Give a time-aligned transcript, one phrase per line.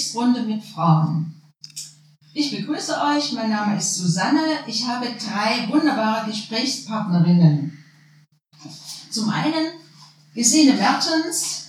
[0.00, 1.34] Gesprächsrunde mit Frauen.
[2.32, 4.40] Ich begrüße euch, mein Name ist Susanne.
[4.66, 7.76] Ich habe drei wunderbare Gesprächspartnerinnen.
[9.10, 9.72] Zum einen
[10.34, 11.66] Gesine Mertens.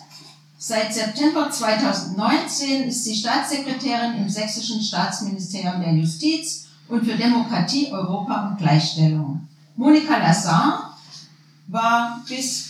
[0.58, 8.48] Seit September 2019 ist sie Staatssekretärin im Sächsischen Staatsministerium der Justiz und für Demokratie, Europa
[8.48, 9.48] und Gleichstellung.
[9.76, 10.74] Monika Lassin
[11.68, 12.70] war bis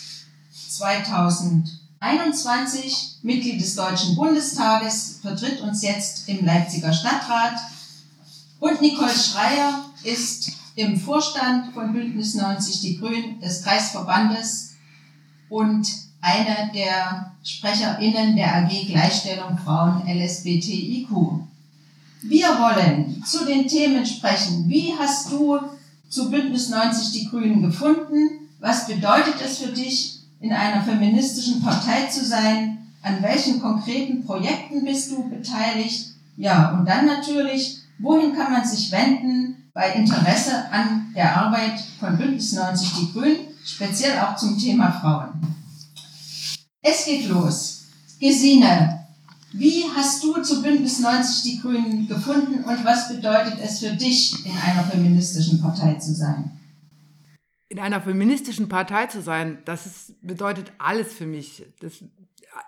[2.01, 7.59] 2021 Mitglied des Deutschen Bundestages, vertritt uns jetzt im Leipziger Stadtrat.
[8.59, 14.73] Und Nicole Schreier ist im Vorstand von Bündnis 90 Die Grünen des Kreisverbandes
[15.49, 15.87] und
[16.21, 21.09] eine der SprecherInnen der AG Gleichstellung Frauen LSBTIQ.
[22.23, 24.67] Wir wollen zu den Themen sprechen.
[24.67, 25.59] Wie hast du
[26.09, 28.49] zu Bündnis 90 Die Grünen gefunden?
[28.59, 32.79] Was bedeutet es für dich, in einer feministischen Partei zu sein?
[33.03, 36.07] An welchen konkreten Projekten bist du beteiligt?
[36.37, 42.17] Ja, und dann natürlich, wohin kann man sich wenden bei Interesse an der Arbeit von
[42.17, 45.29] Bündnis 90 Die Grünen, speziell auch zum Thema Frauen?
[46.81, 47.83] Es geht los.
[48.19, 49.05] Gesine,
[49.53, 54.45] wie hast du zu Bündnis 90 Die Grünen gefunden und was bedeutet es für dich,
[54.45, 56.51] in einer feministischen Partei zu sein?
[57.71, 61.65] In einer feministischen Partei zu sein, das ist, bedeutet alles für mich.
[61.79, 62.03] Das,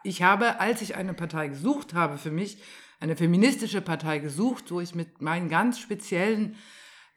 [0.02, 2.58] ich habe, als ich eine Partei gesucht habe für mich,
[3.02, 6.56] eine feministische Partei gesucht, wo ich mit meinen ganz speziellen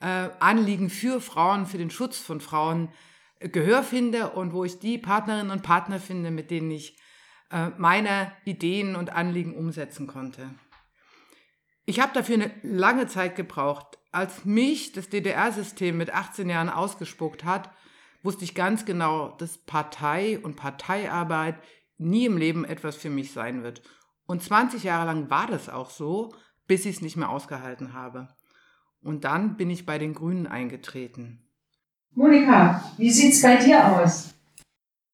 [0.00, 2.88] äh, Anliegen für Frauen, für den Schutz von Frauen
[3.38, 6.96] Gehör finde und wo ich die Partnerinnen und Partner finde, mit denen ich
[7.52, 10.50] äh, meine Ideen und Anliegen umsetzen konnte.
[11.86, 13.98] Ich habe dafür eine lange Zeit gebraucht.
[14.10, 17.70] Als mich das DDR-System mit 18 Jahren ausgespuckt hat,
[18.24, 21.56] wusste ich ganz genau, dass Partei und Parteiarbeit
[21.96, 23.82] nie im Leben etwas für mich sein wird.
[24.26, 26.34] Und 20 Jahre lang war das auch so,
[26.66, 28.28] bis ich es nicht mehr ausgehalten habe.
[29.00, 31.48] Und dann bin ich bei den Grünen eingetreten.
[32.10, 34.34] Monika, wie sieht's bei dir aus?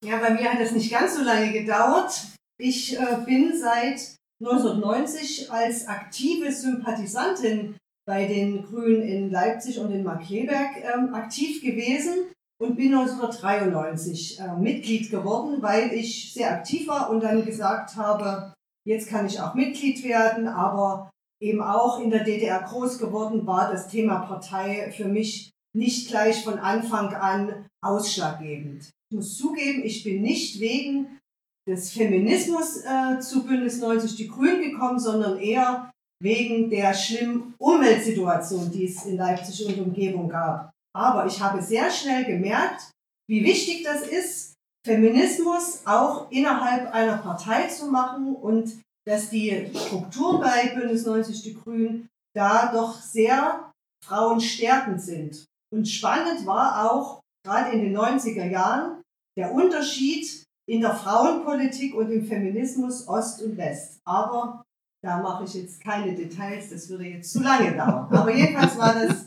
[0.02, 2.12] Ja, bei mir hat es nicht ganz so lange gedauert.
[2.56, 10.02] Ich äh, bin seit 1990 als aktive Sympathisantin bei den Grünen in Leipzig und in
[10.02, 12.26] Markleberg ähm, aktiv gewesen
[12.60, 18.52] und bin 1993 äh, Mitglied geworden, weil ich sehr aktiv war und dann gesagt habe,
[18.84, 21.10] jetzt kann ich auch Mitglied werden, aber
[21.40, 26.42] eben auch in der DDR groß geworden war das Thema Partei für mich nicht gleich
[26.42, 28.90] von Anfang an ausschlaggebend.
[29.10, 31.18] Ich muss zugeben, ich bin nicht wegen
[31.68, 35.90] des Feminismus äh, zu Bündnis 90 Die Grünen gekommen, sondern eher
[36.20, 40.72] wegen der schlimmen Umweltsituation, die es in Leipzig und Umgebung gab.
[40.94, 42.90] Aber ich habe sehr schnell gemerkt,
[43.28, 50.40] wie wichtig das ist, Feminismus auch innerhalb einer Partei zu machen und dass die Strukturen
[50.40, 53.72] bei Bündnis 90 Die Grünen da doch sehr
[54.04, 55.44] frauenstärkend sind.
[55.72, 59.02] Und spannend war auch, gerade in den 90er Jahren,
[59.36, 64.00] der Unterschied in der Frauenpolitik und im Feminismus Ost und West.
[64.04, 64.62] Aber
[65.02, 68.08] da mache ich jetzt keine Details, das würde jetzt zu lange dauern.
[68.10, 69.26] Aber jedenfalls war das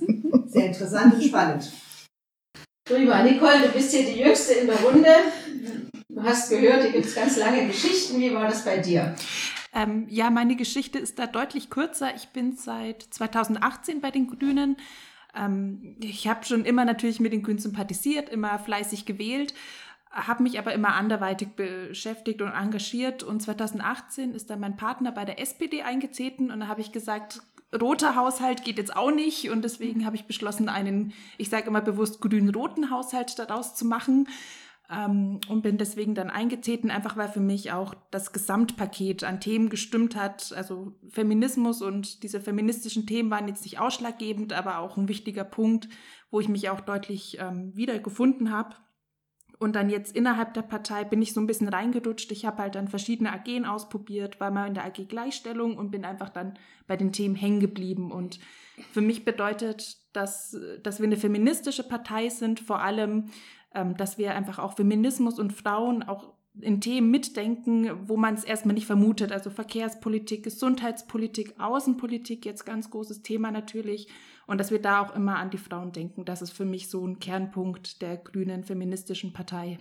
[0.51, 1.71] sehr interessant und spannend.
[2.87, 3.23] Prima.
[3.23, 5.09] Nicole, du bist hier die Jüngste in der Runde.
[6.07, 8.19] Du hast gehört, hier gibt es ganz lange Geschichten.
[8.19, 9.15] Wie war das bei dir?
[9.73, 12.15] Ähm, ja, meine Geschichte ist da deutlich kürzer.
[12.15, 14.77] Ich bin seit 2018 bei den Grünen
[15.35, 19.53] ähm, ich habe schon immer natürlich mit den Grünen sympathisiert, immer fleißig gewählt,
[20.15, 23.21] habe mich aber immer anderweitig beschäftigt und engagiert.
[23.21, 27.41] Und 2018 ist dann mein Partner bei der SPD eingetreten und da habe ich gesagt,
[27.79, 31.81] roter Haushalt geht jetzt auch nicht und deswegen habe ich beschlossen, einen, ich sage immer
[31.81, 34.29] bewusst grün-roten Haushalt daraus zu machen
[34.89, 39.69] ähm, und bin deswegen dann eingetreten, einfach weil für mich auch das Gesamtpaket an Themen
[39.69, 40.53] gestimmt hat.
[40.55, 45.89] Also Feminismus und diese feministischen Themen waren jetzt nicht ausschlaggebend, aber auch ein wichtiger Punkt,
[46.31, 48.75] wo ich mich auch deutlich ähm, wiedergefunden habe.
[49.57, 52.31] Und dann jetzt innerhalb der Partei bin ich so ein bisschen reingerutscht.
[52.31, 56.05] Ich habe halt dann verschiedene AGen ausprobiert, war mal in der AG Gleichstellung und bin
[56.05, 56.57] einfach dann
[56.87, 58.11] bei den Themen hängen geblieben.
[58.11, 58.39] Und
[58.91, 63.29] für mich bedeutet das, dass wir eine feministische Partei sind, vor allem
[63.73, 68.45] ähm, dass wir einfach auch Feminismus und Frauen auch in Themen mitdenken, wo man es
[68.45, 69.31] erstmal nicht vermutet.
[69.31, 74.07] Also Verkehrspolitik, Gesundheitspolitik, Außenpolitik, jetzt ganz großes Thema natürlich.
[74.47, 76.25] Und dass wir da auch immer an die Frauen denken.
[76.25, 79.79] Das ist für mich so ein Kernpunkt der grünen feministischen Partei.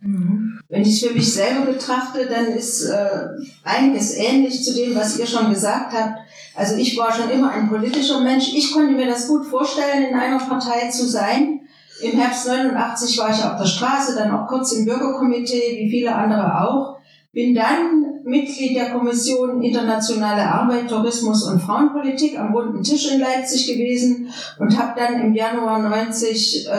[0.00, 0.60] Mhm.
[0.68, 3.28] Wenn ich es für mich selber betrachte, dann ist äh,
[3.62, 6.18] einiges ähnlich zu dem, was ihr schon gesagt habt.
[6.54, 8.52] Also ich war schon immer ein politischer Mensch.
[8.54, 11.60] Ich konnte mir das gut vorstellen, in einer Partei zu sein.
[12.02, 16.14] Im Herbst 89 war ich auf der Straße, dann auch kurz im Bürgerkomitee, wie viele
[16.14, 16.98] andere auch.
[17.32, 23.66] Bin dann Mitglied der Kommission Internationale Arbeit, Tourismus und Frauenpolitik am runden Tisch in Leipzig
[23.66, 24.28] gewesen
[24.58, 26.72] und habe dann im Januar 90 äh,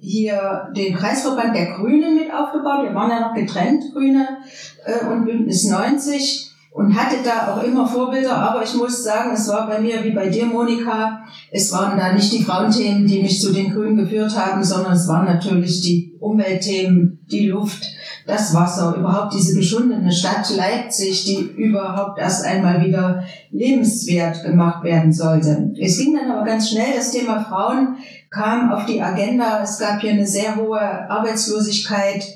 [0.00, 2.84] hier den Kreisverband der Grünen mit aufgebaut.
[2.84, 4.38] Wir waren ja noch getrennt, Grüne
[4.84, 9.48] äh, und Bündnis 90 und hatte da auch immer Vorbilder, aber ich muss sagen, es
[9.48, 13.40] war bei mir wie bei dir, Monika, es waren da nicht die Frauenthemen, die mich
[13.40, 17.82] zu den Grünen geführt haben, sondern es waren natürlich die Umweltthemen, die Luft,
[18.26, 25.12] das Wasser, überhaupt diese geschundene Stadt Leipzig, die überhaupt erst einmal wieder lebenswert gemacht werden
[25.12, 25.72] sollte.
[25.80, 27.96] Es ging dann aber ganz schnell, das Thema Frauen
[28.30, 32.26] kam auf die Agenda, es gab hier eine sehr hohe Arbeitslosigkeit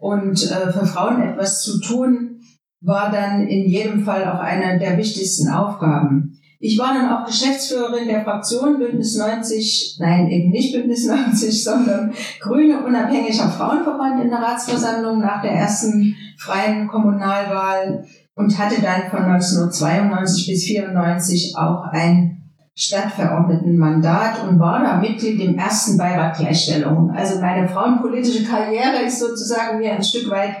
[0.00, 2.40] und äh, für Frauen etwas zu tun,
[2.80, 6.37] war dann in jedem Fall auch eine der wichtigsten Aufgaben.
[6.60, 12.12] Ich war dann auch Geschäftsführerin der Fraktion Bündnis 90, nein, eben nicht Bündnis 90, sondern
[12.40, 19.24] Grüne Unabhängiger Frauenverband in der Ratsversammlung nach der ersten freien Kommunalwahl und hatte dann von
[19.24, 22.42] 1992 bis 1994 auch ein
[22.74, 27.10] Stadtverordnetenmandat und war da Mitglied im ersten Beirat Gleichstellung.
[27.10, 30.54] Also meine frauenpolitische Karriere ist sozusagen mir ein Stück weit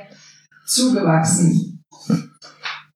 [0.66, 1.67] zugewachsen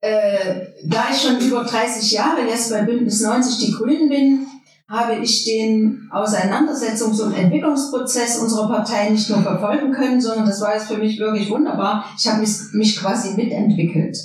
[0.03, 4.45] äh, da ich schon über 30 Jahre jetzt bei Bündnis 90 die Grünen bin,
[4.89, 10.73] habe ich den Auseinandersetzungs- und Entwicklungsprozess unserer Partei nicht nur verfolgen können, sondern das war
[10.73, 12.03] jetzt für mich wirklich wunderbar.
[12.19, 14.17] Ich habe mich, mich quasi mitentwickelt.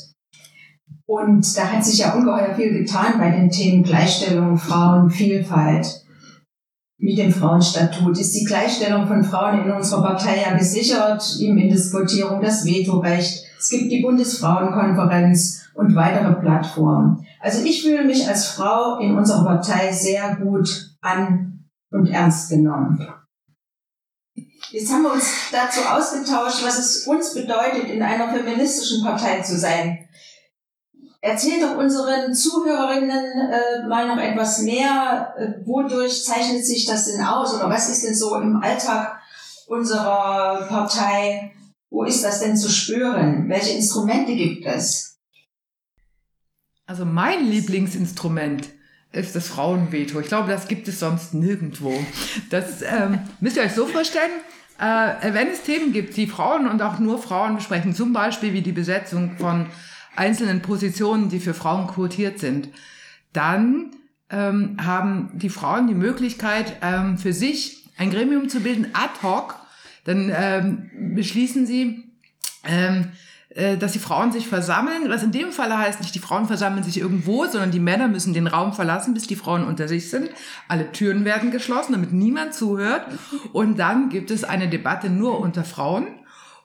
[1.06, 6.04] Und da hat sich ja ungeheuer viel getan bei den Themen Gleichstellung, Frauen, Vielfalt.
[6.98, 12.42] Mit dem Frauenstatut ist die Gleichstellung von Frauen in unserer Partei ja gesichert, die Mindestquotierung,
[12.42, 13.47] das Vetorecht.
[13.58, 17.26] Es gibt die Bundesfrauenkonferenz und weitere Plattformen.
[17.40, 20.68] Also ich fühle mich als Frau in unserer Partei sehr gut
[21.00, 23.06] an und ernst genommen.
[24.70, 29.58] Jetzt haben wir uns dazu ausgetauscht, was es uns bedeutet, in einer feministischen Partei zu
[29.58, 30.08] sein.
[31.20, 37.24] Erzählt doch unseren Zuhörerinnen äh, mal noch etwas mehr, äh, wodurch zeichnet sich das denn
[37.24, 39.18] aus oder was ist denn so im Alltag
[39.66, 41.52] unserer Partei,
[41.90, 43.48] wo ist das denn zu spüren?
[43.48, 45.18] Welche Instrumente gibt es?
[46.86, 48.68] Also mein Lieblingsinstrument
[49.12, 50.20] ist das Frauenveto.
[50.20, 51.92] Ich glaube, das gibt es sonst nirgendwo.
[52.50, 54.30] Das ähm, müsst ihr euch so vorstellen.
[54.78, 58.62] Äh, wenn es Themen gibt, die Frauen und auch nur Frauen besprechen, zum Beispiel wie
[58.62, 59.66] die Besetzung von
[60.14, 62.68] einzelnen Positionen, die für Frauen quotiert sind,
[63.32, 63.92] dann
[64.30, 69.56] ähm, haben die Frauen die Möglichkeit, ähm, für sich ein Gremium zu bilden, ad hoc.
[70.08, 72.02] Dann ähm, beschließen sie,
[72.64, 73.08] ähm,
[73.50, 76.82] äh, dass die Frauen sich versammeln, was in dem Fall heißt, nicht die Frauen versammeln
[76.82, 80.30] sich irgendwo, sondern die Männer müssen den Raum verlassen, bis die Frauen unter sich sind.
[80.66, 83.04] Alle Türen werden geschlossen, damit niemand zuhört.
[83.52, 86.06] Und dann gibt es eine Debatte nur unter Frauen.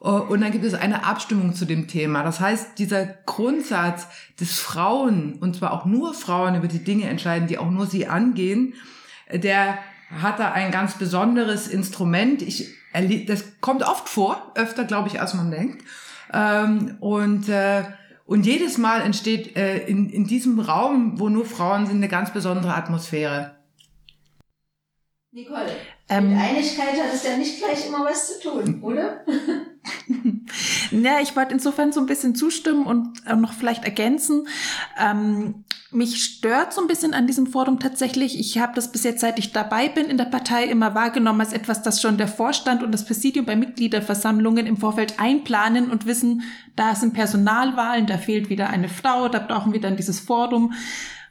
[0.01, 2.23] Äh, und dann gibt es eine Abstimmung zu dem Thema.
[2.23, 4.07] Das heißt, dieser Grundsatz
[4.39, 8.07] des Frauen, und zwar auch nur Frauen über die Dinge entscheiden, die auch nur sie
[8.07, 8.73] angehen,
[9.33, 9.79] der
[10.21, 12.41] hat da ein ganz besonderes Instrument.
[12.41, 12.69] Ich,
[13.25, 15.83] das kommt oft vor, öfter, glaube ich, als man denkt.
[16.33, 17.83] Ähm, und, äh,
[18.25, 22.31] und jedes Mal entsteht äh, in, in diesem Raum, wo nur Frauen sind, eine ganz
[22.31, 23.55] besondere Atmosphäre.
[25.31, 25.75] Nicole,
[26.09, 29.25] ähm, mit Einigkeit hat es ja nicht gleich immer was zu tun, oder?
[30.91, 34.47] ja, ich wollte insofern so ein bisschen zustimmen und äh, noch vielleicht ergänzen.
[34.99, 38.39] Ähm, mich stört so ein bisschen an diesem Forum tatsächlich.
[38.39, 41.53] Ich habe das bis jetzt, seit ich dabei bin, in der Partei immer wahrgenommen als
[41.53, 46.43] etwas, das schon der Vorstand und das Präsidium bei Mitgliederversammlungen im Vorfeld einplanen und wissen,
[46.75, 50.73] da sind Personalwahlen, da fehlt wieder eine Frau, da brauchen wir dann dieses Forum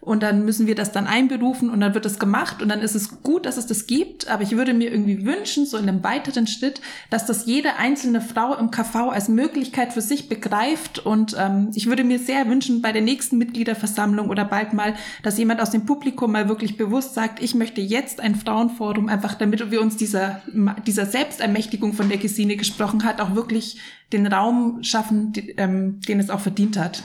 [0.03, 2.97] und dann müssen wir das dann einberufen und dann wird das gemacht und dann ist
[2.97, 6.03] es gut, dass es das gibt, aber ich würde mir irgendwie wünschen, so in einem
[6.03, 11.37] weiteren Schritt, dass das jede einzelne Frau im KV als Möglichkeit für sich begreift und
[11.39, 15.61] ähm, ich würde mir sehr wünschen, bei der nächsten Mitgliederversammlung oder bald mal, dass jemand
[15.61, 19.81] aus dem Publikum mal wirklich bewusst sagt, ich möchte jetzt ein Frauenforum, einfach damit wir
[19.81, 20.43] uns dieser,
[20.85, 23.79] dieser Selbstermächtigung, von der Gesine gesprochen hat, auch wirklich
[24.13, 27.05] den Raum schaffen, den, ähm, den es auch verdient hat.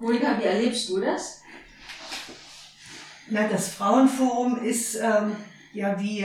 [0.00, 1.42] Monika, wie erlebst du das?
[3.30, 5.36] Na, das Frauenforum ist, ähm,
[5.74, 6.24] ja, wie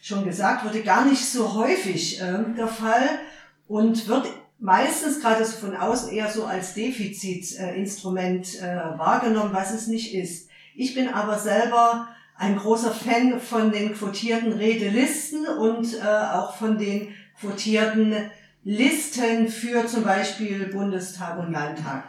[0.00, 3.18] schon gesagt wurde, gar nicht so häufig äh, der Fall
[3.66, 9.72] und wird meistens gerade so von außen eher so als Defizitinstrument äh, äh, wahrgenommen, was
[9.72, 10.48] es nicht ist.
[10.76, 16.78] Ich bin aber selber ein großer Fan von den quotierten Redelisten und äh, auch von
[16.78, 18.14] den quotierten
[18.62, 22.04] Listen für zum Beispiel Bundestag und Landtag.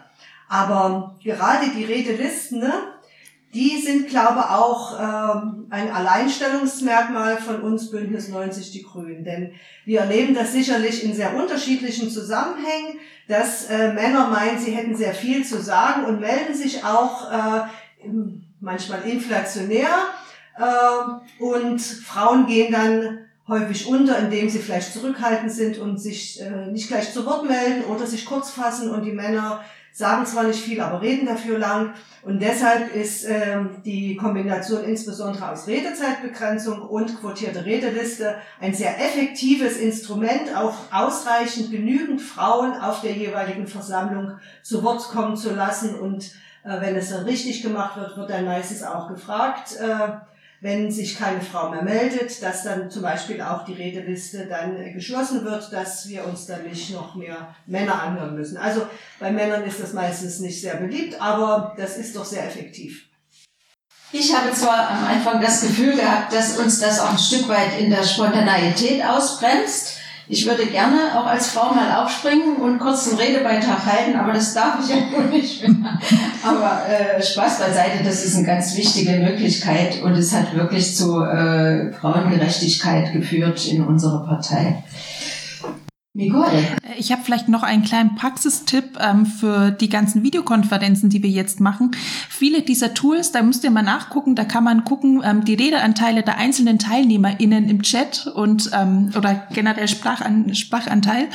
[0.50, 2.74] Aber gerade die Redelisten, ne,
[3.54, 9.24] die sind, glaube ich, auch ähm, ein Alleinstellungsmerkmal von uns Bündnis 90 Die Grünen.
[9.24, 9.54] Denn
[9.86, 15.14] wir erleben das sicherlich in sehr unterschiedlichen Zusammenhängen, dass äh, Männer meinen, sie hätten sehr
[15.14, 17.62] viel zu sagen und melden sich auch äh,
[18.60, 19.90] manchmal inflationär.
[20.58, 26.68] Äh, und Frauen gehen dann häufig unter, indem sie vielleicht zurückhaltend sind und sich äh,
[26.68, 29.64] nicht gleich zu Wort melden oder sich kurz fassen und die Männer
[29.98, 31.96] sagen zwar nicht viel, aber reden dafür lang.
[32.22, 39.78] Und deshalb ist ähm, die Kombination insbesondere aus Redezeitbegrenzung und quotierte Redeliste ein sehr effektives
[39.78, 45.96] Instrument, auch ausreichend genügend Frauen auf der jeweiligen Versammlung zu Wort kommen zu lassen.
[45.96, 46.26] Und
[46.64, 50.10] äh, wenn es dann richtig gemacht wird, wird dann meistens auch gefragt, äh,
[50.60, 55.46] wenn sich keine Frau mehr meldet, dass dann zum Beispiel auch die Redeliste dann geschlossen
[55.46, 58.58] wird, dass wir uns dann nicht noch mehr Männer anhören müssen.
[58.58, 58.88] Also
[59.20, 63.08] bei Männern ist das meistens nicht sehr beliebt, aber das ist doch sehr effektiv.
[64.12, 67.78] Ich habe zwar am Anfang das Gefühl gehabt, dass uns das auch ein Stück weit
[67.80, 69.97] in der Spontaneität ausbremst,
[70.30, 74.54] ich würde gerne auch als Frau mal aufspringen und kurz einen Redebeitrag halten, aber das
[74.54, 75.98] darf ich ja wohl nicht mehr.
[76.44, 81.22] Aber äh, Spaß beiseite, das ist eine ganz wichtige Möglichkeit und es hat wirklich zu
[81.22, 84.84] äh, Frauengerechtigkeit geführt in unserer Partei.
[86.18, 91.30] Äh, ich habe vielleicht noch einen kleinen Praxistipp ähm, für die ganzen Videokonferenzen, die wir
[91.30, 91.92] jetzt machen.
[92.30, 96.24] Viele dieser Tools, da müsst ihr mal nachgucken, da kann man gucken, ähm, die Redeanteile
[96.24, 101.28] der einzelnen TeilnehmerInnen im Chat und ähm, oder generell Sprachan Sprachanteil.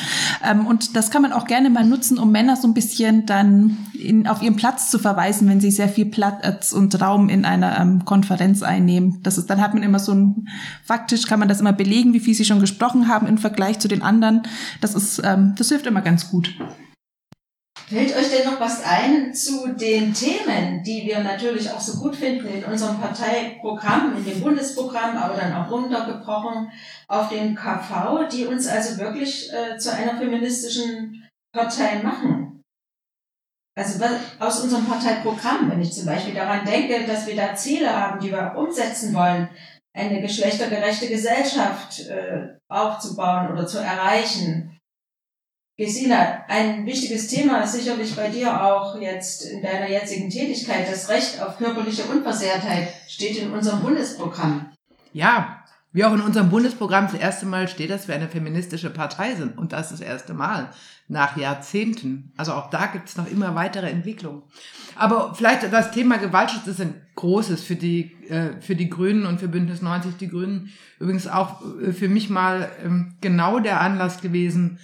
[0.45, 3.79] Ähm, und das kann man auch gerne mal nutzen, um Männer so ein bisschen dann
[3.95, 7.79] in, auf ihren Platz zu verweisen, wenn sie sehr viel Platz und Raum in einer
[7.79, 9.21] ähm, Konferenz einnehmen.
[9.23, 10.49] Das ist, dann hat man immer so ein,
[10.83, 13.89] faktisch kann man das immer belegen, wie viel sie schon gesprochen haben im Vergleich zu
[13.89, 14.43] den anderen.
[14.81, 16.55] Das ist, ähm, das hilft immer ganz gut.
[17.89, 22.17] Fällt euch denn noch was ein zu den Themen, die wir natürlich auch so gut
[22.17, 26.71] finden in unserem Parteiprogramm, in dem Bundesprogramm, aber dann auch runtergebrochen
[27.09, 32.63] auf den KV, die uns also wirklich äh, zu einer feministischen Partei machen?
[33.75, 34.05] Also
[34.39, 38.31] aus unserem Parteiprogramm, wenn ich zum Beispiel daran denke, dass wir da Ziele haben, die
[38.31, 39.49] wir umsetzen wollen,
[39.95, 44.79] eine geschlechtergerechte Gesellschaft äh, aufzubauen oder zu erreichen.
[45.77, 50.89] Gesina, ein wichtiges Thema ist sicherlich bei dir auch jetzt in deiner jetzigen Tätigkeit.
[50.91, 54.73] Das Recht auf körperliche Unversehrtheit steht in unserem Bundesprogramm.
[55.13, 55.62] Ja,
[55.93, 59.59] wie auch in unserem Bundesprogramm das erste Mal steht, dass wir eine feministische Partei sind.
[59.59, 60.71] Und das ist das erste Mal
[61.09, 62.33] nach Jahrzehnten.
[62.37, 64.43] Also auch da gibt es noch immer weitere Entwicklungen.
[64.97, 69.41] Aber vielleicht das Thema Gewaltschutz ist ein großes für die, äh, für die Grünen und
[69.41, 70.71] für Bündnis 90 die Grünen.
[70.99, 74.79] Übrigens auch äh, für mich mal ähm, genau der Anlass gewesen,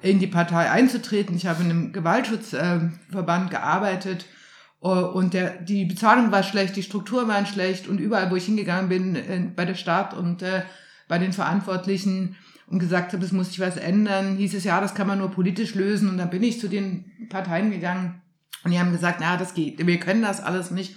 [0.00, 1.36] in die Partei einzutreten.
[1.36, 4.41] Ich habe in einem Gewaltschutzverband gearbeitet äh,
[4.88, 8.88] und der, die Bezahlung war schlecht, die Strukturen waren schlecht und überall, wo ich hingegangen
[8.88, 10.62] bin, äh, bei der Stadt und äh,
[11.06, 12.34] bei den Verantwortlichen
[12.66, 15.30] und gesagt habe, es muss sich was ändern, hieß es, ja, das kann man nur
[15.30, 16.08] politisch lösen.
[16.08, 18.22] Und dann bin ich zu den Parteien gegangen
[18.64, 20.96] und die haben gesagt, na, das geht, wir können das alles nicht.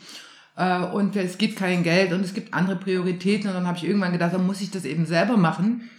[0.93, 3.49] Und es gibt kein Geld und es gibt andere Prioritäten.
[3.49, 5.89] Und dann habe ich irgendwann gedacht, dann muss ich das eben selber machen.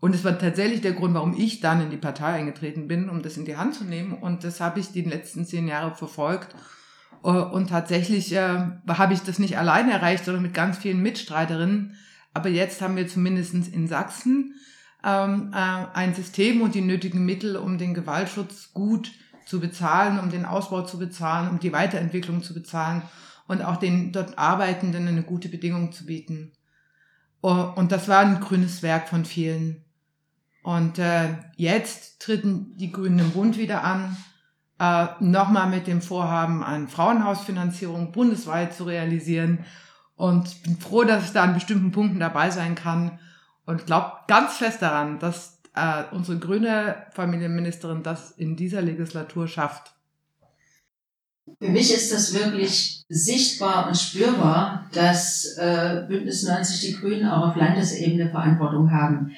[0.00, 3.22] Und es war tatsächlich der Grund, warum ich dann in die Partei eingetreten bin, um
[3.22, 4.14] das in die Hand zu nehmen.
[4.14, 6.79] Und das habe ich die letzten zehn Jahre verfolgt äh,
[7.22, 11.96] und tatsächlich äh, habe ich das nicht alleine erreicht, sondern mit ganz vielen Mitstreiterinnen.
[12.32, 14.54] Aber jetzt haben wir zumindest in Sachsen
[15.04, 19.12] ähm, äh, ein System und die nötigen Mittel, um den Gewaltschutz gut
[19.46, 23.02] zu bezahlen, um den Ausbau zu bezahlen, um die Weiterentwicklung zu bezahlen
[23.48, 26.52] und auch den dort Arbeitenden eine gute Bedingung zu bieten.
[27.42, 29.84] Uh, und das war ein grünes Werk von vielen.
[30.62, 34.16] Und äh, jetzt treten die Grünen im Bund wieder an
[34.80, 39.64] äh, nochmal mit dem Vorhaben, eine Frauenhausfinanzierung bundesweit zu realisieren.
[40.16, 43.18] Und bin froh, dass ich da an bestimmten Punkten dabei sein kann
[43.64, 49.92] und glaube ganz fest daran, dass äh, unsere grüne Familienministerin das in dieser Legislatur schafft.
[51.58, 57.48] Für mich ist das wirklich sichtbar und spürbar, dass äh, Bündnis 90 die Grünen auch
[57.48, 59.32] auf Landesebene Verantwortung haben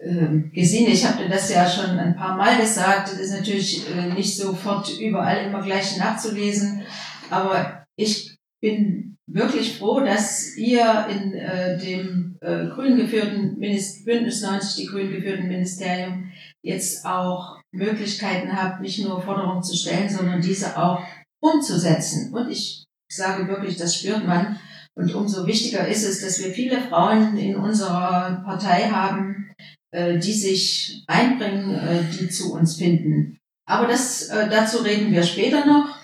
[0.00, 0.90] ähm, gesehen.
[0.90, 3.08] Ich habe dir das ja schon ein paar Mal gesagt.
[3.08, 6.82] Das ist natürlich äh, nicht sofort überall immer gleich nachzulesen.
[7.30, 14.42] Aber ich bin wirklich froh, dass ihr in äh, dem äh, grün geführten Minister Bündnis
[14.42, 16.30] 90, die grün geführten Ministerium,
[16.62, 21.02] jetzt auch Möglichkeiten habt, nicht nur Forderungen zu stellen, sondern diese auch
[21.40, 22.32] umzusetzen.
[22.32, 24.58] Und ich sage wirklich, das spürt man.
[24.94, 29.52] Und umso wichtiger ist es, dass wir viele Frauen in unserer Partei haben,
[29.90, 33.38] äh, die sich einbringen, äh, die zu uns finden.
[33.66, 35.96] Aber das, äh, dazu reden wir später noch.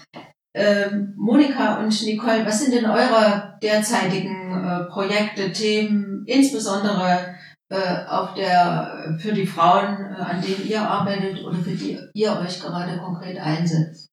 [0.57, 7.35] Ähm, Monika und Nicole, was sind denn eure derzeitigen äh, Projekte, Themen, insbesondere
[7.69, 12.39] äh, auf der, für die Frauen, äh, an denen ihr arbeitet oder für die ihr
[12.39, 14.09] euch gerade konkret einsetzt?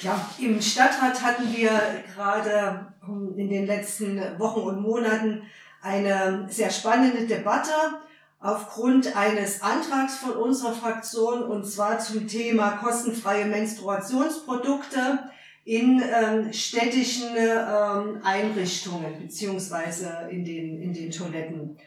[0.00, 1.70] Ja, im Stadtrat hatten wir
[2.14, 5.42] gerade ähm, in den letzten Wochen und Monaten
[5.82, 7.72] eine sehr spannende Debatte
[8.42, 15.30] aufgrund eines Antrags von unserer Fraktion und zwar zum Thema kostenfreie Menstruationsprodukte
[15.64, 21.78] in ähm, städtischen ähm, Einrichtungen beziehungsweise in den, in den Toiletten.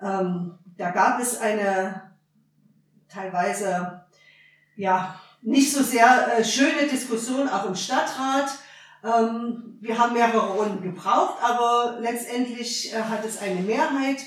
[0.00, 2.12] Ähm, da gab es eine
[3.08, 4.04] teilweise
[4.76, 8.50] ja nicht so sehr äh, schöne Diskussion auch im Stadtrat.
[9.02, 14.18] Ähm, wir haben mehrere Runden gebraucht, aber letztendlich äh, hat es eine Mehrheit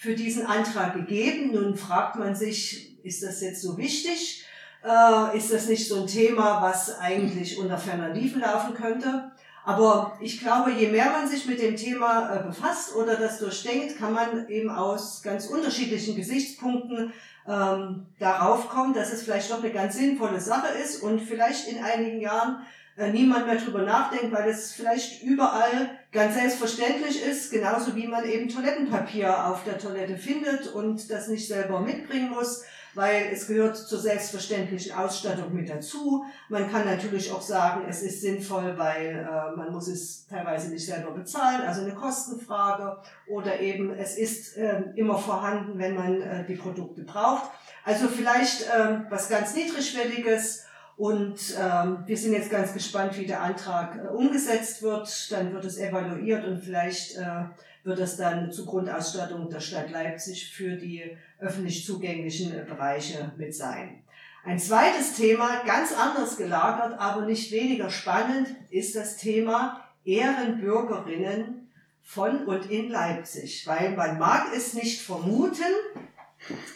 [0.00, 1.52] für diesen Antrag gegeben.
[1.52, 4.46] Nun fragt man sich, ist das jetzt so wichtig?
[4.82, 9.30] Äh, ist das nicht so ein Thema, was eigentlich unter ferner Liefen laufen könnte?
[9.62, 13.98] Aber ich glaube, je mehr man sich mit dem Thema äh, befasst oder das durchdenkt,
[13.98, 17.12] kann man eben aus ganz unterschiedlichen Gesichtspunkten
[17.46, 21.84] ähm, darauf kommen, dass es vielleicht doch eine ganz sinnvolle Sache ist und vielleicht in
[21.84, 22.64] einigen Jahren
[22.96, 28.24] äh, niemand mehr drüber nachdenkt, weil es vielleicht überall ganz selbstverständlich ist, genauso wie man
[28.24, 33.76] eben Toilettenpapier auf der Toilette findet und das nicht selber mitbringen muss weil es gehört
[33.76, 36.24] zur selbstverständlichen Ausstattung mit dazu.
[36.48, 40.84] Man kann natürlich auch sagen, es ist sinnvoll, weil äh, man muss es teilweise nicht
[40.84, 46.44] selber bezahlen, also eine Kostenfrage oder eben es ist äh, immer vorhanden, wenn man äh,
[46.46, 47.50] die Produkte braucht.
[47.84, 50.64] Also vielleicht äh, was ganz niedrigschwelliges
[51.00, 55.32] und ähm, wir sind jetzt ganz gespannt, wie der Antrag äh, umgesetzt wird.
[55.32, 57.44] Dann wird es evaluiert und vielleicht äh,
[57.84, 64.02] wird es dann zur Grundausstattung der Stadt Leipzig für die öffentlich zugänglichen Bereiche mit sein.
[64.44, 71.70] Ein zweites Thema, ganz anders gelagert, aber nicht weniger spannend, ist das Thema Ehrenbürgerinnen
[72.02, 73.66] von und in Leipzig.
[73.66, 75.64] Weil man mag es nicht vermuten,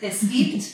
[0.01, 0.65] es gibt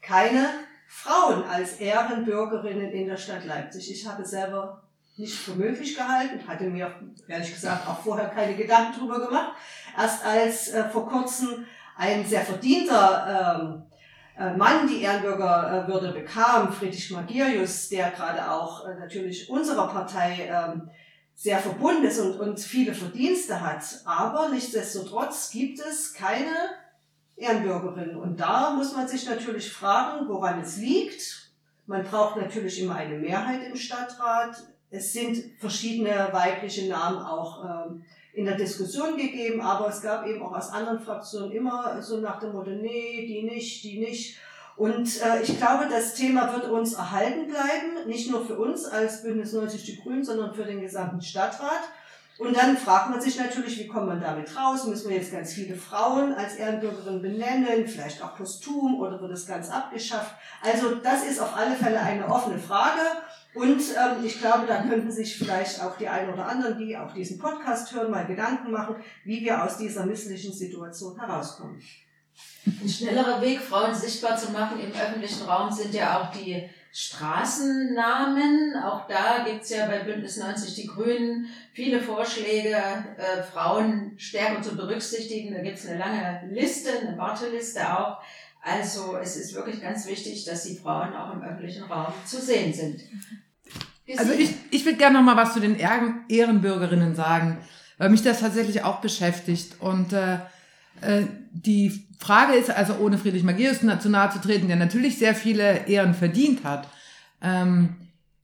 [0.00, 0.46] keine
[0.94, 3.90] Frauen als Ehrenbürgerinnen in der Stadt Leipzig.
[3.90, 4.82] Ich habe selber
[5.16, 6.94] nicht für möglich gehalten, hatte mir
[7.26, 9.52] ehrlich gesagt auch vorher keine Gedanken drüber gemacht.
[9.96, 11.64] Erst als äh, vor kurzem
[11.96, 13.82] ein sehr verdienter ähm,
[14.38, 20.90] äh, Mann die Ehrenbürgerwürde bekam, Friedrich Magirius, der gerade auch äh, natürlich unserer Partei ähm,
[21.34, 23.82] sehr verbunden ist und, und viele Verdienste hat.
[24.04, 26.52] Aber nichtsdestotrotz gibt es keine
[27.36, 28.16] Ehrenbürgerin.
[28.16, 31.50] Und da muss man sich natürlich fragen, woran es liegt.
[31.86, 34.56] Man braucht natürlich immer eine Mehrheit im Stadtrat.
[34.90, 40.42] Es sind verschiedene weibliche Namen auch ähm, in der Diskussion gegeben, aber es gab eben
[40.42, 44.38] auch aus anderen Fraktionen immer so nach dem Motto, nee, die nicht, die nicht.
[44.76, 49.22] Und äh, ich glaube, das Thema wird uns erhalten bleiben, nicht nur für uns als
[49.22, 51.82] Bündnis 90 Die Grünen, sondern für den gesamten Stadtrat.
[52.42, 54.84] Und dann fragt man sich natürlich, wie kommt man damit raus?
[54.86, 59.46] Müssen wir jetzt ganz viele Frauen als Ehrenbürgerin benennen, vielleicht auch posthum oder wird es
[59.46, 60.34] ganz abgeschafft?
[60.60, 63.00] Also das ist auf alle Fälle eine offene Frage.
[63.54, 67.14] Und ähm, ich glaube, da könnten sich vielleicht auch die einen oder anderen, die auch
[67.14, 71.80] diesen Podcast hören, mal Gedanken machen, wie wir aus dieser misslichen Situation herauskommen.
[72.66, 78.76] Ein schnellerer Weg, Frauen sichtbar zu machen im öffentlichen Raum, sind ja auch die Straßennamen.
[78.84, 84.76] Auch da gibt's ja bei Bündnis 90 Die Grünen viele Vorschläge, äh, Frauen stärker zu
[84.76, 85.54] berücksichtigen.
[85.54, 88.18] Da gibt's eine lange Liste, eine Warteliste auch.
[88.62, 92.72] Also es ist wirklich ganz wichtig, dass die Frauen auch im öffentlichen Raum zu sehen
[92.72, 93.00] sind.
[94.16, 97.58] Also ich, ich würde gerne noch mal was zu den Ehrenbürgerinnen sagen,
[97.98, 99.80] weil mich das tatsächlich auch beschäftigt.
[99.80, 100.38] Und äh, äh,
[101.52, 105.88] die Frage ist also, ohne Friedrich Magius zu nahe zu treten, der natürlich sehr viele
[105.88, 106.86] Ehren verdient hat.
[107.42, 107.96] Ähm,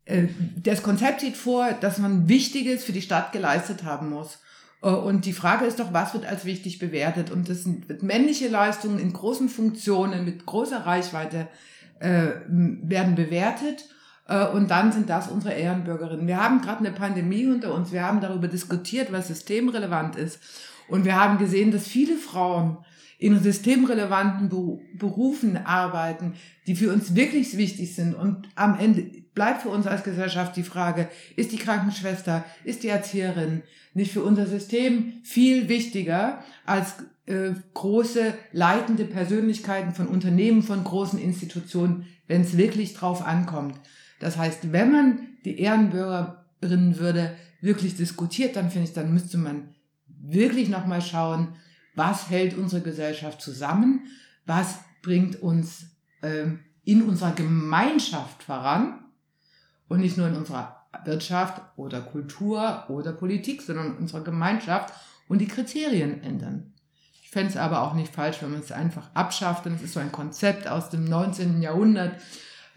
[0.05, 4.41] äh, das Konzept sieht vor, dass man Wichtiges für die Stadt geleistet haben muss.
[4.83, 7.31] Äh, und die Frage ist doch, was wird als wichtig bewertet?
[7.31, 11.49] Und das sind männliche Leistungen in großen Funktionen mit großer Reichweite
[12.01, 13.85] äh, werden bewertet.
[14.27, 16.27] Äh, und dann sind das unsere Ehrenbürgerinnen.
[16.27, 17.93] Wir haben gerade eine Pandemie unter uns.
[17.93, 20.41] Wir haben darüber diskutiert, was systemrelevant ist.
[20.89, 22.79] Und wir haben gesehen, dass viele Frauen
[23.19, 24.49] in systemrelevanten
[24.97, 26.35] Berufen arbeiten,
[26.67, 28.15] die für uns wirklich wichtig sind.
[28.15, 29.03] Und am Ende
[29.35, 33.63] bleibt für uns als Gesellschaft die Frage, ist die Krankenschwester, ist die Erzieherin
[33.95, 36.95] nicht für unser System viel wichtiger als
[37.27, 43.75] äh, große leitende Persönlichkeiten von Unternehmen, von großen Institutionen, wenn es wirklich drauf ankommt.
[44.21, 49.75] Das heißt, wenn man die Ehrenbürgerinnenwürde wirklich diskutiert, dann finde ich, dann müsste man
[50.21, 51.57] wirklich nochmal schauen,
[51.95, 54.07] was hält unsere Gesellschaft zusammen,
[54.47, 55.87] was bringt uns
[56.23, 59.05] ähm, in unserer Gemeinschaft voran
[59.89, 64.95] und nicht nur in unserer Wirtschaft oder Kultur oder Politik, sondern unserer Gemeinschaft
[65.29, 66.73] und die Kriterien ändern.
[67.23, 69.67] Ich fände es aber auch nicht falsch, wenn man es einfach abschafft.
[69.67, 71.61] Und es ist so ein Konzept aus dem 19.
[71.61, 72.19] Jahrhundert.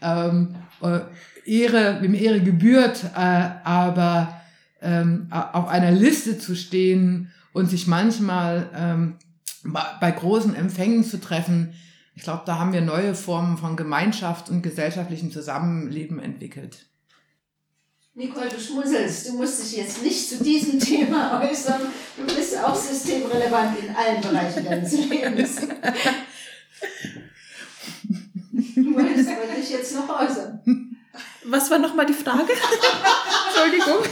[0.02, 1.00] Ähm, äh,
[1.46, 3.18] Ehre, wem Ehre gebührt, äh,
[3.64, 4.41] aber
[4.82, 9.16] ähm, auf einer Liste zu stehen und sich manchmal ähm,
[10.00, 11.74] bei großen Empfängen zu treffen,
[12.14, 16.86] ich glaube, da haben wir neue Formen von Gemeinschaft und gesellschaftlichem Zusammenleben entwickelt.
[18.14, 19.28] Nicole, du schmunzelst.
[19.28, 21.80] Du musst dich jetzt nicht zu diesem Thema äußern.
[22.18, 25.56] Du bist auch systemrelevant in allen Bereichen deines Lebens.
[28.74, 30.91] Du wolltest dich jetzt noch äußern.
[31.44, 32.52] Was war nochmal die Frage?
[33.48, 34.04] Entschuldigung.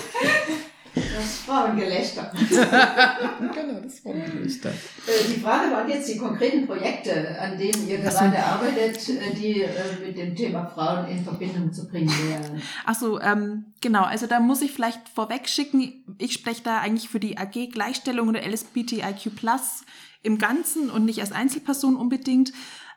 [0.93, 2.33] Das Frauengelächter.
[3.39, 4.71] genau, das Frauengelächter.
[4.71, 9.63] Äh, die Frage waren jetzt die konkreten Projekte, an denen ihr gerade arbeitet, äh, die
[9.63, 9.71] äh,
[10.05, 12.61] mit dem Thema Frauen in Verbindung zu bringen wären.
[12.85, 14.03] Achso, ähm, genau.
[14.03, 18.29] Also da muss ich vielleicht vorweg schicken, ich spreche da eigentlich für die AG Gleichstellung
[18.29, 19.85] oder LSBTIQ Plus
[20.23, 22.53] im Ganzen und nicht als Einzelperson unbedingt.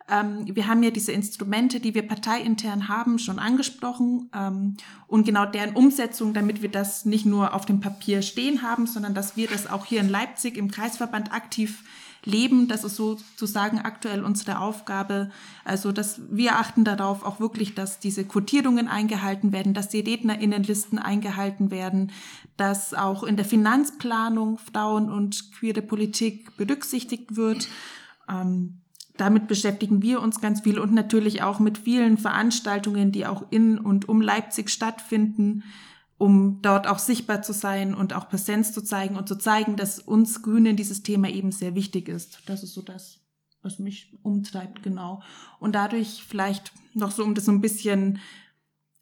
[0.10, 4.76] Ähm, wir haben ja diese Instrumente, die wir parteiintern haben, schon angesprochen ähm,
[5.08, 9.14] und genau deren Umsetzung, damit wir das nicht nur auf dem Papier stehen haben, sondern
[9.14, 11.84] dass wir das auch hier in Leipzig im Kreisverband aktiv
[12.26, 12.68] leben.
[12.68, 15.30] Das ist sozusagen aktuell unsere Aufgabe.
[15.64, 21.00] Also, dass wir achten darauf auch wirklich, dass diese Quotierungen eingehalten werden, dass die Rednerinnenlisten
[21.00, 22.12] eingehalten werden,
[22.58, 27.68] dass auch in der Finanzplanung Frauen und queere Politik berücksichtigt wird.
[28.30, 28.80] Ähm,
[29.18, 33.78] damit beschäftigen wir uns ganz viel und natürlich auch mit vielen Veranstaltungen, die auch in
[33.78, 35.64] und um Leipzig stattfinden,
[36.18, 40.00] um dort auch sichtbar zu sein und auch Präsenz zu zeigen und zu zeigen, dass
[40.00, 42.40] uns Grünen dieses Thema eben sehr wichtig ist.
[42.46, 43.20] Das ist so das,
[43.62, 45.22] was mich umtreibt, genau.
[45.60, 48.20] Und dadurch vielleicht noch so, um das so ein bisschen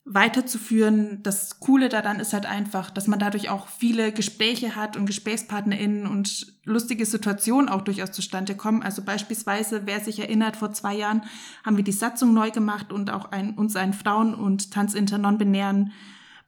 [0.03, 1.21] weiterzuführen.
[1.21, 6.07] Das Coole daran ist halt einfach, dass man dadurch auch viele Gespräche hat und GesprächspartnerInnen
[6.07, 8.81] und lustige Situationen auch durchaus zustande kommen.
[8.81, 11.23] Also beispielsweise, wer sich erinnert, vor zwei Jahren
[11.63, 15.91] haben wir die Satzung neu gemacht und auch ein, uns einen Frauen- und Tanzinter non-binären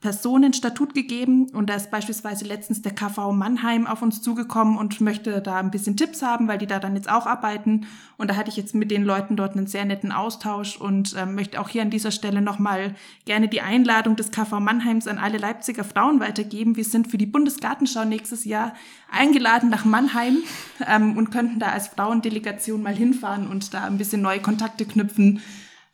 [0.04, 1.48] Personenstatut gegeben.
[1.54, 5.72] Und da ist beispielsweise letztens der KV Mannheim auf uns zugekommen und möchte da ein
[5.72, 7.88] bisschen Tipps haben, weil die da dann jetzt auch arbeiten.
[8.18, 11.26] Und da hatte ich jetzt mit den Leuten dort einen sehr netten Austausch und äh,
[11.26, 15.38] möchte auch hier an dieser Stelle nochmal gerne die Einladung des KV Mannheims an alle
[15.38, 16.76] Leipziger Frauen weitergeben.
[16.76, 18.74] Wir sind für die Bundesgartenschau nächstes Jahr
[19.10, 20.39] eingeladen nach Mannheim
[20.86, 25.39] ähm, und könnten da als Frauendelegation mal hinfahren und da ein bisschen neue Kontakte knüpfen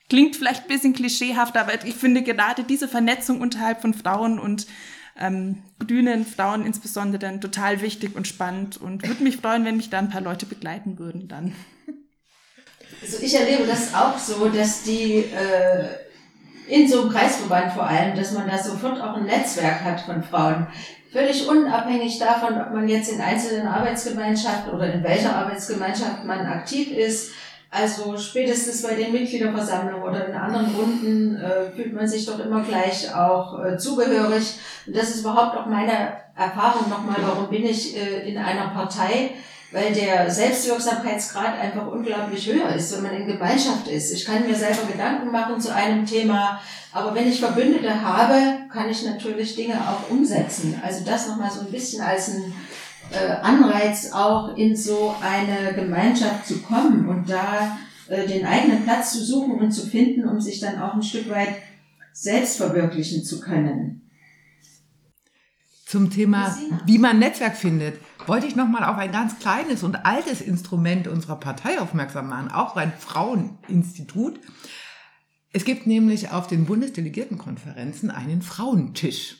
[0.09, 4.65] Klingt vielleicht ein bisschen klischeehaft, aber ich finde gerade diese Vernetzung unterhalb von Frauen und
[5.19, 9.89] ähm, grünen Frauen insbesondere dann total wichtig und spannend und würde mich freuen, wenn mich
[9.89, 11.53] da ein paar Leute begleiten würden dann.
[13.01, 15.87] Also ich erlebe das auch so, dass die äh,
[16.67, 20.23] in so einem Kreisverband vor allem, dass man da sofort auch ein Netzwerk hat von
[20.23, 20.67] Frauen.
[21.11, 26.91] Völlig unabhängig davon, ob man jetzt in einzelnen Arbeitsgemeinschaften oder in welcher Arbeitsgemeinschaft man aktiv
[26.91, 27.31] ist
[27.71, 32.63] also spätestens bei den Mitgliederversammlungen oder in anderen Runden äh, fühlt man sich doch immer
[32.63, 34.55] gleich auch äh, zugehörig.
[34.87, 39.31] Und das ist überhaupt auch meine Erfahrung nochmal, warum bin ich äh, in einer Partei,
[39.71, 44.11] weil der Selbstwirksamkeitsgrad einfach unglaublich höher ist, wenn man in Gemeinschaft ist.
[44.13, 46.59] Ich kann mir selber Gedanken machen zu einem Thema,
[46.91, 50.81] aber wenn ich Verbündete habe, kann ich natürlich Dinge auch umsetzen.
[50.83, 52.51] Also das nochmal so ein bisschen als ein
[53.11, 59.13] äh, Anreiz, auch in so eine Gemeinschaft zu kommen und da äh, den eigenen Platz
[59.13, 61.55] zu suchen und zu finden, um sich dann auch ein Stück weit
[62.13, 64.09] selbst verwirklichen zu können.
[65.85, 70.39] Zum Thema, wie man Netzwerk findet, wollte ich nochmal auf ein ganz kleines und altes
[70.39, 74.39] Instrument unserer Partei aufmerksam machen, auch ein Fraueninstitut.
[75.51, 79.37] Es gibt nämlich auf den Bundesdelegiertenkonferenzen einen Frauentisch.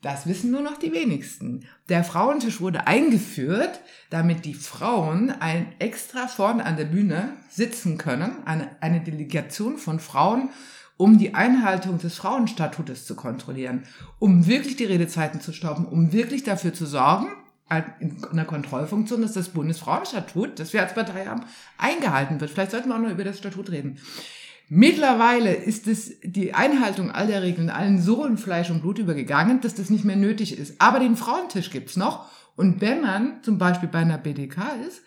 [0.00, 1.66] Das wissen nur noch die wenigsten.
[1.88, 3.80] Der Frauentisch wurde eingeführt,
[4.10, 9.98] damit die Frauen ein extra vorne an der Bühne sitzen können, eine, eine Delegation von
[9.98, 10.50] Frauen,
[10.96, 13.84] um die Einhaltung des Frauenstatutes zu kontrollieren,
[14.20, 17.28] um wirklich die Redezeiten zu stoppen, um wirklich dafür zu sorgen,
[18.00, 21.44] in einer Kontrollfunktion, dass das Bundesfrauenstatut, das wir als Partei haben,
[21.76, 22.50] eingehalten wird.
[22.50, 23.98] Vielleicht sollten wir auch noch über das Statut reden.
[24.70, 29.62] Mittlerweile ist es die Einhaltung all der Regeln allen so in Fleisch und Blut übergegangen,
[29.62, 30.78] dass das nicht mehr nötig ist.
[30.78, 32.26] Aber den Frauentisch gibt's noch.
[32.54, 35.02] Und wenn man zum Beispiel bei einer BDK ist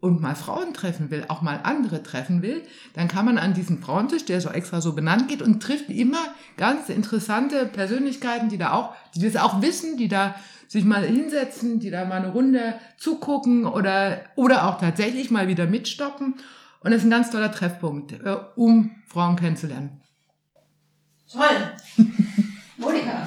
[0.00, 2.62] und mal Frauen treffen will, auch mal andere treffen will,
[2.94, 6.24] dann kann man an diesen Frauentisch, der so extra so benannt geht und trifft immer
[6.56, 10.34] ganz interessante Persönlichkeiten, die da auch, die das auch wissen, die da
[10.66, 15.66] sich mal hinsetzen, die da mal eine Runde zugucken oder, oder auch tatsächlich mal wieder
[15.66, 16.36] mitstoppen.
[16.84, 20.02] Und das ist ein ganz toller Treffpunkt, äh, um Frauen kennenzulernen.
[21.32, 21.72] Toll.
[22.76, 23.26] Monika.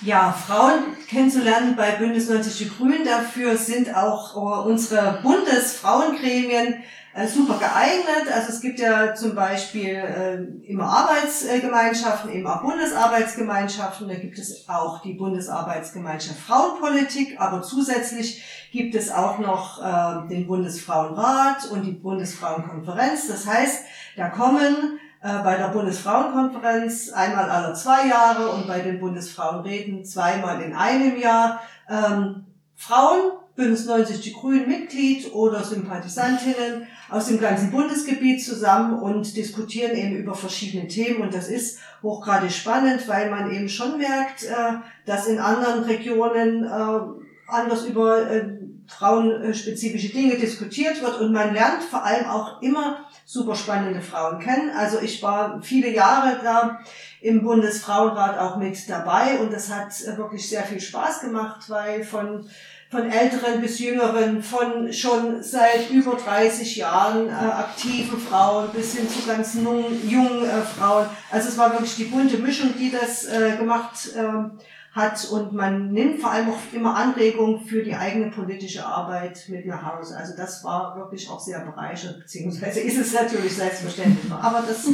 [0.00, 3.04] Ja, Frauen kennenzulernen bei Bündnis 90 Die Grünen.
[3.04, 6.82] Dafür sind auch äh, unsere Bundesfrauengremien
[7.26, 8.32] super geeignet.
[8.32, 14.08] Also es gibt ja zum Beispiel äh, immer Arbeitsgemeinschaften, eben auch Bundesarbeitsgemeinschaften.
[14.08, 20.46] Da gibt es auch die Bundesarbeitsgemeinschaft Frauenpolitik, aber zusätzlich gibt es auch noch äh, den
[20.46, 23.28] Bundesfrauenrat und die Bundesfrauenkonferenz.
[23.28, 23.84] Das heißt,
[24.16, 30.60] da kommen äh, bei der Bundesfrauenkonferenz einmal alle zwei Jahre und bei den Bundesfrauenräten zweimal
[30.62, 37.72] in einem Jahr ähm, Frauen, Bündnis 90 Die Grünen Mitglied oder Sympathisantinnen aus dem ganzen
[37.72, 41.22] Bundesgebiet zusammen und diskutieren eben über verschiedene Themen.
[41.22, 44.74] Und das ist hochgradig spannend, weil man eben schon merkt, äh,
[45.06, 48.48] dass in anderen Regionen äh, anders über äh,
[48.86, 54.70] frauenspezifische Dinge diskutiert wird und man lernt vor allem auch immer super spannende Frauen kennen.
[54.70, 56.78] Also ich war viele Jahre da
[57.20, 62.48] im Bundesfrauenrat auch mit dabei und das hat wirklich sehr viel Spaß gemacht, weil von
[62.90, 69.06] von älteren bis jüngeren, von schon seit über 30 Jahren äh, aktiven Frauen bis hin
[69.08, 71.06] zu ganz jungen, äh, Frauen.
[71.30, 75.92] Also es war wirklich die bunte Mischung, die das äh, gemacht äh, hat und man
[75.92, 80.16] nimmt vor allem auch immer Anregungen für die eigene politische Arbeit mit nach Hause.
[80.16, 84.32] Also das war wirklich auch sehr bereichernd, beziehungsweise ist es natürlich selbstverständlich.
[84.32, 84.88] Aber das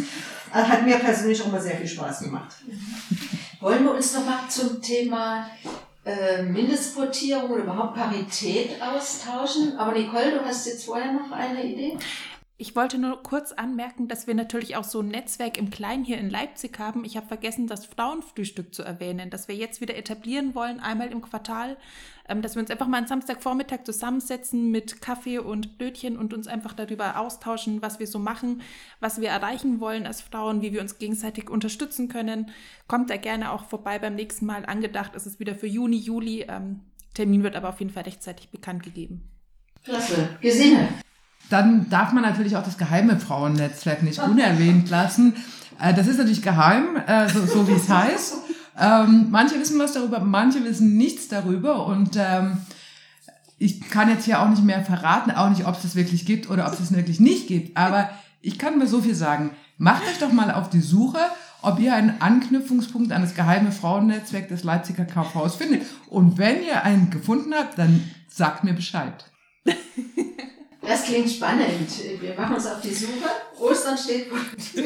[0.52, 2.54] hat mir persönlich auch mal sehr viel Spaß gemacht.
[3.60, 5.46] Wollen wir uns noch mal zum Thema
[6.04, 9.78] äh, Mindestquotierung oder überhaupt Parität austauschen?
[9.78, 11.96] Aber Nicole, du hast jetzt vorher noch eine Idee?
[12.56, 16.18] Ich wollte nur kurz anmerken, dass wir natürlich auch so ein Netzwerk im Kleinen hier
[16.18, 17.04] in Leipzig haben.
[17.04, 21.20] Ich habe vergessen, das Frauenfrühstück zu erwähnen, das wir jetzt wieder etablieren wollen, einmal im
[21.20, 21.76] Quartal,
[22.28, 26.46] ähm, dass wir uns einfach mal am Samstagvormittag zusammensetzen mit Kaffee und Blödchen und uns
[26.46, 28.62] einfach darüber austauschen, was wir so machen,
[29.00, 32.52] was wir erreichen wollen als Frauen, wie wir uns gegenseitig unterstützen können.
[32.86, 34.64] Kommt da gerne auch vorbei beim nächsten Mal.
[34.64, 36.42] Angedacht ist es wieder für Juni, Juli.
[36.48, 36.82] Ähm,
[37.14, 39.28] Termin wird aber auf jeden Fall rechtzeitig bekannt gegeben.
[39.82, 40.28] Klasse.
[40.40, 40.88] Gesinne.
[41.50, 45.34] Dann darf man natürlich auch das geheime Frauennetzwerk nicht unerwähnt lassen.
[45.80, 48.34] Äh, das ist natürlich geheim, äh, so, so wie es heißt.
[48.78, 52.58] Ähm, manche wissen was darüber, manche wissen nichts darüber und ähm,
[53.58, 56.50] ich kann jetzt hier auch nicht mehr verraten, auch nicht, ob es das wirklich gibt
[56.50, 57.76] oder ob es das wirklich nicht gibt.
[57.76, 59.50] Aber ich kann mir so viel sagen.
[59.78, 61.18] Macht euch doch mal auf die Suche,
[61.62, 65.82] ob ihr einen Anknüpfungspunkt an das geheime Frauennetzwerk des Leipziger Kaufhaus findet.
[66.08, 69.24] Und wenn ihr einen gefunden habt, dann sagt mir Bescheid.
[70.86, 71.88] Das klingt spannend.
[72.20, 73.30] Wir machen uns auf die Suche.
[73.58, 74.40] Ostern steht gut.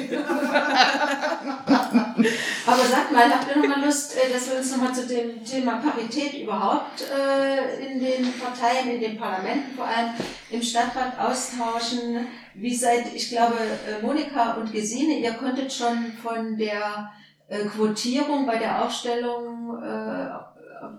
[2.66, 5.06] Aber sagt mal, habt ihr noch mal Lust, äh, dass wir uns noch mal zu
[5.06, 10.10] dem Thema Parität überhaupt äh, in den Parteien, in den Parlamenten vor allem
[10.50, 12.26] im Stadtrat austauschen?
[12.54, 17.12] Wie seid, ich glaube, äh, Monika und Gesine, ihr konntet schon von der
[17.74, 19.82] Quotierung bei der Aufstellung,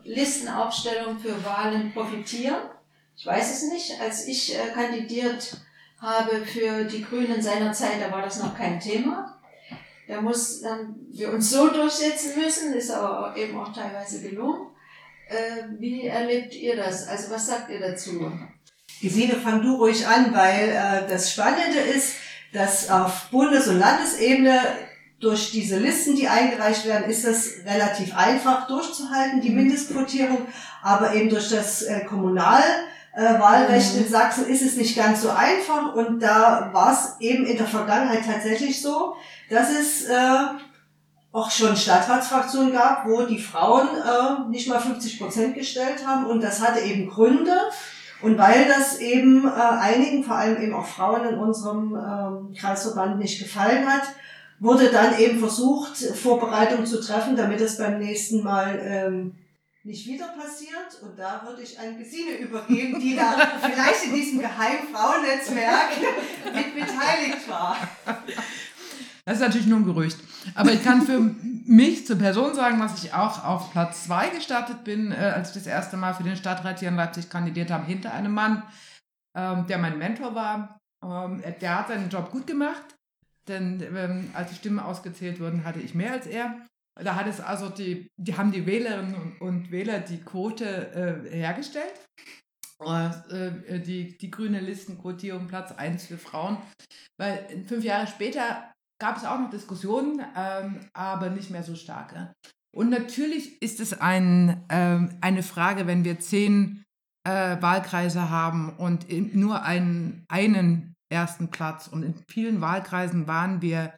[0.04, 2.58] Listenaufstellung für Wahlen profitieren?
[3.20, 4.00] Ich weiß es nicht.
[4.00, 5.58] Als ich äh, kandidiert
[6.00, 9.38] habe für die Grünen seinerzeit, da war das noch kein Thema.
[10.08, 14.68] Da muss dann wir uns so durchsetzen müssen, ist aber eben auch teilweise gelungen.
[15.28, 17.10] Äh, wie erlebt ihr das?
[17.10, 18.32] Also was sagt ihr dazu?
[19.02, 22.16] Gesine, fang du ruhig an, weil äh, das Spannende ist,
[22.54, 24.62] dass auf Bundes- und Landesebene
[25.20, 29.58] durch diese Listen, die eingereicht werden, ist das relativ einfach durchzuhalten, die mhm.
[29.58, 30.48] Mindestquotierung,
[30.82, 32.64] aber eben durch das äh, Kommunal
[33.20, 34.04] äh, Wahlrecht mhm.
[34.04, 37.68] in Sachsen ist es nicht ganz so einfach und da war es eben in der
[37.68, 39.16] Vergangenheit tatsächlich so,
[39.50, 40.38] dass es äh,
[41.32, 46.42] auch schon Stadtratsfraktionen gab, wo die Frauen äh, nicht mal 50 Prozent gestellt haben und
[46.42, 47.56] das hatte eben Gründe.
[48.22, 53.18] Und weil das eben äh, einigen, vor allem eben auch Frauen in unserem ähm, Kreisverband
[53.18, 54.04] nicht gefallen hat,
[54.60, 59.36] wurde dann eben versucht, Vorbereitungen zu treffen, damit es beim nächsten Mal ähm,
[59.84, 61.02] nicht wieder passiert.
[61.02, 65.90] Und da würde ich an Gesine übergeben, die da vielleicht in diesem geheimen Frauennetzwerk
[66.54, 67.78] mit beteiligt war.
[69.26, 70.18] Das ist natürlich nur ein Gerücht.
[70.56, 74.84] Aber ich kann für mich zur Person sagen, dass ich auch auf Platz zwei gestartet
[74.84, 77.86] bin, äh, als ich das erste Mal für den Stadtrat hier in Leipzig kandidiert habe,
[77.86, 78.64] hinter einem Mann,
[79.36, 80.80] ähm, der mein Mentor war.
[81.04, 82.84] Ähm, der hat seinen Job gut gemacht,
[83.48, 86.56] denn ähm, als die Stimmen ausgezählt wurden, hatte ich mehr als er.
[87.04, 91.94] Da hat es also die, die haben die Wählerinnen und, Wähler die Quote äh, hergestellt.
[92.82, 96.58] Äh, die, die grüne Listenquotierung Platz 1 für Frauen.
[97.18, 102.34] Weil fünf Jahre später gab es auch noch Diskussionen, ähm, aber nicht mehr so starke.
[102.76, 106.86] Und natürlich ist es ein, ähm, eine Frage, wenn wir zehn
[107.28, 111.88] äh, Wahlkreise haben und nur einen, einen ersten Platz.
[111.88, 113.94] Und in vielen Wahlkreisen waren wir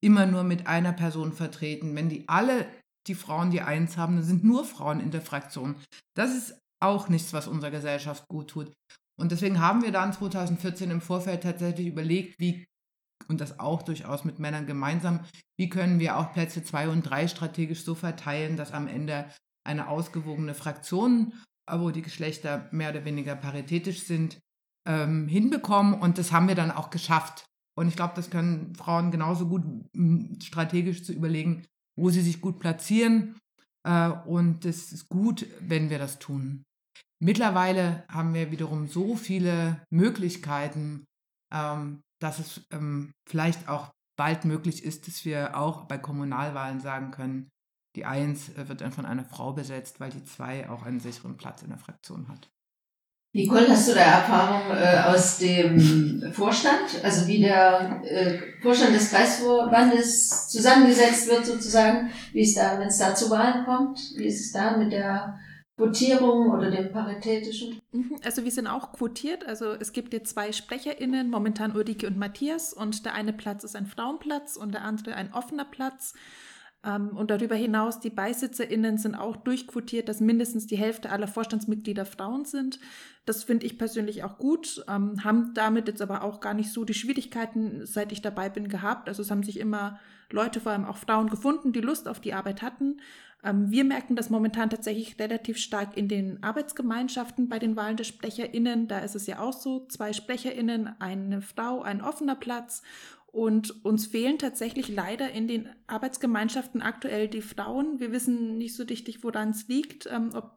[0.00, 1.94] immer nur mit einer Person vertreten.
[1.94, 2.66] Wenn die alle
[3.06, 5.76] die Frauen, die eins haben, dann sind nur Frauen in der Fraktion.
[6.14, 8.72] Das ist auch nichts, was unserer Gesellschaft gut tut.
[9.18, 12.64] Und deswegen haben wir dann 2014 im Vorfeld tatsächlich überlegt, wie,
[13.28, 15.20] und das auch durchaus mit Männern gemeinsam,
[15.58, 19.26] wie können wir auch Plätze zwei und drei strategisch so verteilen, dass am Ende
[19.64, 21.34] eine ausgewogene Fraktion,
[21.70, 24.38] wo die Geschlechter mehr oder weniger paritätisch sind,
[24.88, 25.94] ähm, hinbekommen.
[25.94, 27.44] Und das haben wir dann auch geschafft.
[27.80, 29.64] Und ich glaube, das können Frauen genauso gut
[30.42, 31.64] strategisch zu überlegen,
[31.96, 33.38] wo sie sich gut platzieren.
[33.84, 36.62] Äh, und es ist gut, wenn wir das tun.
[37.22, 41.06] Mittlerweile haben wir wiederum so viele Möglichkeiten,
[41.50, 47.12] ähm, dass es ähm, vielleicht auch bald möglich ist, dass wir auch bei Kommunalwahlen sagen
[47.12, 47.48] können,
[47.96, 51.38] die Eins äh, wird dann von einer Frau besetzt, weil die Zwei auch einen sicheren
[51.38, 52.50] Platz in der Fraktion hat.
[53.32, 59.10] Nicole, hast du da Erfahrung äh, aus dem Vorstand, also wie der äh, Vorstand des
[59.10, 64.46] Kreisverbandes zusammengesetzt wird sozusagen, wie es da, wenn es da zu Wahlen kommt, wie ist
[64.46, 65.38] es da mit der
[65.76, 67.80] Quotierung oder dem paritätischen?
[67.92, 69.46] Mhm, also wir sind auch quotiert.
[69.46, 72.74] Also es gibt jetzt zwei SprecherInnen, momentan Ulrike und Matthias.
[72.74, 76.12] Und der eine Platz ist ein Frauenplatz und der andere ein offener Platz.
[76.84, 82.06] Ähm, und darüber hinaus, die BeisitzerInnen sind auch durchquotiert, dass mindestens die Hälfte aller Vorstandsmitglieder
[82.06, 82.80] Frauen sind.
[83.26, 86.84] Das finde ich persönlich auch gut, ähm, haben damit jetzt aber auch gar nicht so
[86.84, 89.08] die Schwierigkeiten, seit ich dabei bin, gehabt.
[89.08, 89.98] Also es haben sich immer
[90.30, 93.00] Leute, vor allem auch Frauen, gefunden, die Lust auf die Arbeit hatten.
[93.42, 98.04] Ähm, wir merken das momentan tatsächlich relativ stark in den Arbeitsgemeinschaften bei den Wahlen der
[98.04, 98.88] SprecherInnen.
[98.88, 102.82] Da ist es ja auch so, zwei SprecherInnen, eine Frau, ein offener Platz.
[103.32, 108.00] Und uns fehlen tatsächlich leider in den Arbeitsgemeinschaften aktuell die Frauen.
[108.00, 110.56] Wir wissen nicht so richtig, woran es liegt, ähm, ob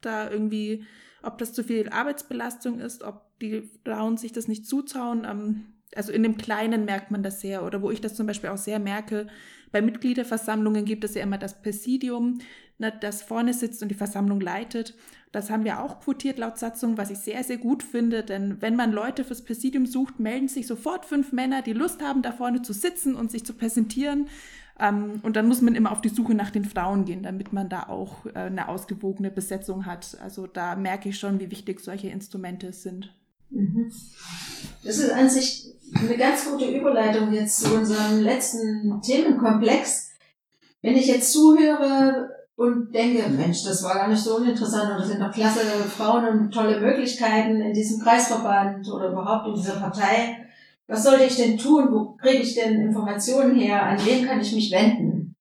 [0.00, 0.84] da irgendwie,
[1.22, 5.24] ob das zu viel Arbeitsbelastung ist, ob die Frauen sich das nicht zutrauen.
[5.24, 7.64] Ähm, also in dem Kleinen merkt man das sehr.
[7.64, 9.28] Oder wo ich das zum Beispiel auch sehr merke,
[9.70, 12.40] bei Mitgliederversammlungen gibt es ja immer das Präsidium,
[12.78, 14.94] ne, das vorne sitzt und die Versammlung leitet.
[15.32, 18.76] Das haben wir auch quotiert laut Satzung, was ich sehr, sehr gut finde, denn wenn
[18.76, 22.62] man Leute fürs Präsidium sucht, melden sich sofort fünf Männer, die Lust haben, da vorne
[22.62, 24.28] zu sitzen und sich zu präsentieren.
[24.80, 27.68] Ähm, und dann muss man immer auf die Suche nach den Frauen gehen, damit man
[27.68, 30.16] da auch äh, eine ausgewogene Besetzung hat.
[30.22, 33.12] Also da merke ich schon, wie wichtig solche Instrumente sind.
[33.50, 33.92] Mhm.
[34.84, 40.10] Das ist an sich eine ganz gute Überleitung jetzt zu unserem letzten Themenkomplex.
[40.80, 45.06] Wenn ich jetzt zuhöre und denke, Mensch, das war gar nicht so uninteressant und das
[45.06, 50.44] sind doch klasse Frauen und tolle Möglichkeiten in diesem Kreisverband oder überhaupt in dieser Partei.
[50.88, 51.86] Was sollte ich denn tun?
[51.92, 53.84] Wo kriege ich denn Informationen her?
[53.84, 55.36] An wen kann ich mich wenden?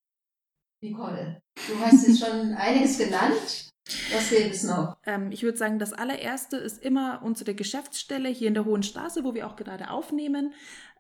[0.84, 3.72] Nicole, du hast jetzt schon einiges genannt.
[4.14, 4.98] Was gäbe es noch?
[5.08, 9.24] Ähm, ich würde sagen, das allererste ist immer unsere Geschäftsstelle hier in der Hohen Straße,
[9.24, 10.54] wo wir auch gerade aufnehmen.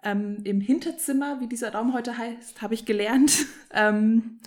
[0.04, 3.46] Ähm, Im Hinterzimmer, wie dieser Raum heute heißt, habe ich gelernt.
[3.72, 4.40] ähm,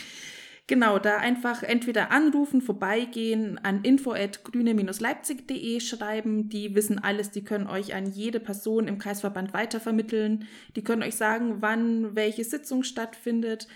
[0.71, 6.49] genau, da einfach entweder anrufen, vorbeigehen, an info.grüne-leipzig.de schreiben.
[6.49, 10.47] Die wissen alles, die können euch an jede Person im Kreisverband weitervermitteln.
[10.77, 13.67] Die können euch sagen, wann welche Sitzung stattfindet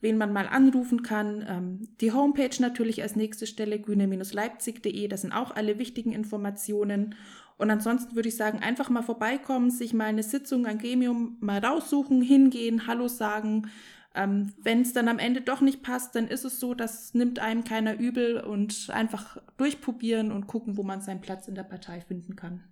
[0.00, 1.46] wen man mal anrufen kann.
[1.48, 7.14] Ähm, die Homepage natürlich als nächste Stelle grüne-leipzig.de, das sind auch alle wichtigen Informationen.
[7.56, 11.58] Und ansonsten würde ich sagen, einfach mal vorbeikommen, sich mal eine Sitzung, ein Gremium mal
[11.64, 13.70] raussuchen, hingehen, Hallo sagen.
[14.14, 17.38] Ähm, Wenn es dann am Ende doch nicht passt, dann ist es so, das nimmt
[17.40, 22.00] einem keiner übel und einfach durchprobieren und gucken, wo man seinen Platz in der Partei
[22.00, 22.62] finden kann.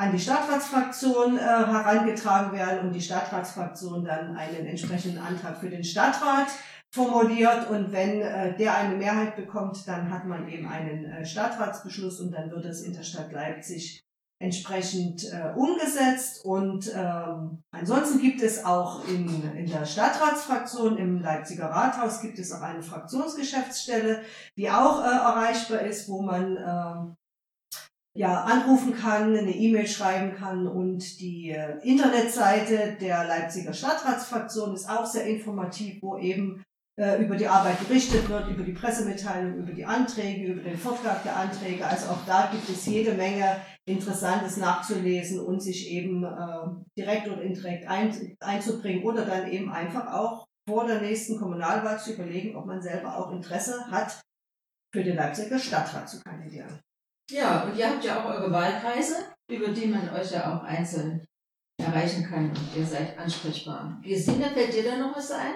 [0.00, 5.84] an die Stadtratsfraktion äh, herangetragen werden und die Stadtratsfraktion dann einen entsprechenden Antrag für den
[5.84, 6.46] Stadtrat
[6.90, 7.68] formuliert.
[7.68, 12.32] Und wenn äh, der eine Mehrheit bekommt, dann hat man eben einen äh, Stadtratsbeschluss und
[12.32, 14.02] dann wird es in der Stadt Leipzig
[14.38, 16.46] entsprechend äh, umgesetzt.
[16.46, 22.52] Und ähm, ansonsten gibt es auch in, in der Stadtratsfraktion im Leipziger Rathaus gibt es
[22.52, 24.22] auch eine Fraktionsgeschäftsstelle,
[24.56, 27.14] die auch äh, erreichbar ist, wo man äh,
[28.20, 34.90] ja, anrufen kann, eine E-Mail schreiben kann und die äh, Internetseite der Leipziger Stadtratsfraktion ist
[34.90, 36.62] auch sehr informativ, wo eben
[36.98, 41.16] äh, über die Arbeit berichtet wird, über die Pressemitteilung, über die Anträge, über den Fortgang
[41.24, 41.86] der Anträge.
[41.86, 43.56] Also auch da gibt es jede Menge
[43.86, 50.12] Interessantes nachzulesen und sich eben äh, direkt oder indirekt ein, einzubringen oder dann eben einfach
[50.12, 54.20] auch vor der nächsten Kommunalwahl zu überlegen, ob man selber auch Interesse hat,
[54.92, 56.80] für den Leipziger Stadtrat zu kandidieren.
[57.30, 59.16] Ja, und ihr habt ja auch eure Wahlkreise,
[59.48, 61.26] über die man euch ja auch einzeln
[61.78, 64.00] erreichen kann und ihr seid ansprechbar.
[64.02, 65.54] Gesine, fällt dir da noch was ein?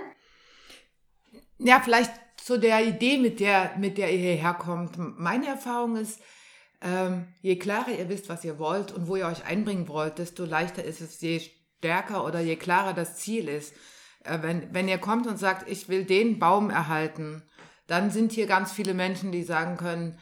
[1.59, 4.97] Ja, vielleicht zu der Idee, mit der, mit der ihr hierher kommt.
[4.99, 6.21] Meine Erfahrung ist,
[6.81, 10.45] ähm, je klarer ihr wisst, was ihr wollt und wo ihr euch einbringen wollt, desto
[10.45, 11.41] leichter ist es, je
[11.79, 13.75] stärker oder je klarer das Ziel ist.
[14.25, 17.43] Äh, wenn, wenn ihr kommt und sagt, ich will den Baum erhalten,
[17.87, 20.19] dann sind hier ganz viele Menschen, die sagen können,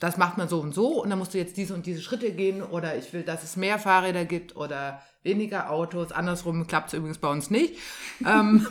[0.00, 2.32] das macht man so und so und dann musst du jetzt diese und diese Schritte
[2.32, 6.10] gehen oder ich will, dass es mehr Fahrräder gibt oder weniger Autos.
[6.10, 7.78] Andersrum klappt es übrigens bei uns nicht.
[8.26, 8.66] ähm,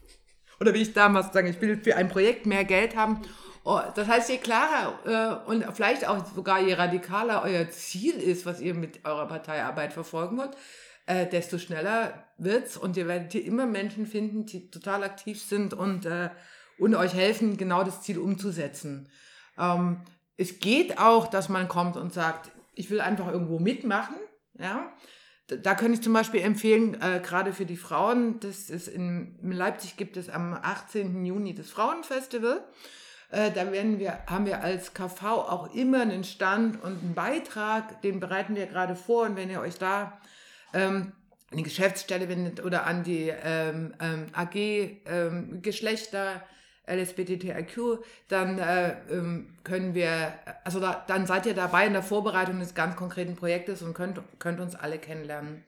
[0.60, 3.22] oder wie ich damals sage, ich will für ein Projekt mehr Geld haben.
[3.62, 8.44] Oh, das heißt, je klarer äh, und vielleicht auch sogar je radikaler euer Ziel ist,
[8.44, 10.56] was ihr mit eurer Parteiarbeit verfolgen wollt,
[11.06, 15.72] äh, desto schneller wird's und ihr werdet hier immer Menschen finden, die total aktiv sind
[15.72, 16.30] und, äh,
[16.78, 19.08] und euch helfen, genau das Ziel umzusetzen.
[19.56, 20.00] Ähm,
[20.36, 24.16] es geht auch, dass man kommt und sagt, ich will einfach irgendwo mitmachen.
[24.58, 24.92] Ja,
[25.46, 29.52] da könnte ich zum Beispiel empfehlen, äh, gerade für die Frauen, das ist in, in,
[29.52, 31.24] Leipzig gibt es am 18.
[31.24, 32.64] Juni das Frauenfestival.
[33.30, 38.00] Äh, da werden wir, haben wir als KV auch immer einen Stand und einen Beitrag,
[38.02, 39.26] den bereiten wir gerade vor.
[39.26, 40.18] Und wenn ihr euch da
[40.72, 41.12] ähm,
[41.50, 46.42] an die Geschäftsstelle wendet oder an die ähm, ähm, AG ähm, Geschlechter,
[46.86, 52.60] LSBTTIQ, dann äh, ähm, können wir, also da, dann seid ihr dabei in der Vorbereitung
[52.60, 55.64] des ganz konkreten Projektes und könnt, könnt uns alle kennenlernen.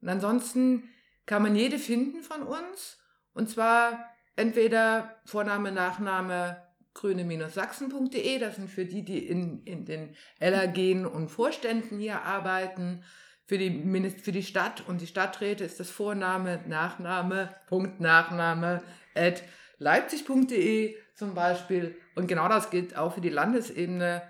[0.00, 0.88] Und ansonsten
[1.26, 2.98] kann man jede finden von uns
[3.34, 4.06] und zwar
[4.36, 6.62] entweder Vorname, Nachname
[6.94, 13.02] grüne-sachsen.de, das sind für die, die in, in den LAG und Vorständen hier arbeiten.
[13.44, 18.82] Für die, für die Stadt und die Stadträte ist das Vorname, Nachname, Punkt, Nachname,
[19.14, 19.42] at
[19.78, 21.96] leipzig.de zum Beispiel.
[22.14, 24.22] Und genau das gilt auch für die Landesebene.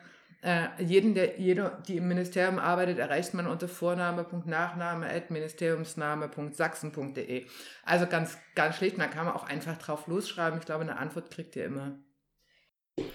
[0.42, 7.46] Äh, jeden, der, jeder, die im Ministerium arbeitet, erreicht man unter Vorname.nachname at ministeriumsname.sachsen.de.
[7.84, 10.58] Also ganz, ganz schlicht, man kann auch einfach drauf losschreiben.
[10.60, 11.98] Ich glaube, eine Antwort kriegt ihr immer.